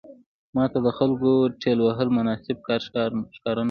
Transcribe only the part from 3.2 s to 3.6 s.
شو.